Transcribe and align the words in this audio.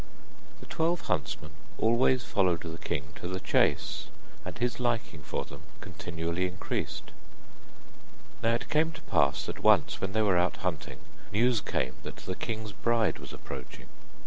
The 0.61 0.65
twelve 0.65 1.01
huntsmen 1.01 1.51
always 1.77 2.23
followed 2.23 2.61
the 2.61 2.79
king 2.79 3.13
to 3.17 3.27
the 3.27 3.39
chase, 3.39 4.07
and 4.43 4.57
his 4.57 4.79
liking 4.79 5.21
for 5.21 5.45
them 5.45 5.61
continually 5.79 6.47
increased. 6.47 7.11
Now 8.41 8.55
it 8.55 8.67
came 8.67 8.91
to 8.93 9.01
pass 9.03 9.45
that 9.45 9.61
once 9.61 10.01
when 10.01 10.13
they 10.13 10.23
were 10.23 10.39
out 10.39 10.57
hunting, 10.65 11.01
news 11.31 11.61
came 11.61 11.93
that 12.01 12.15
the 12.17 12.33
king's 12.33 12.71
bride 12.71 13.19
was 13.19 13.31
approaching. 13.31 13.85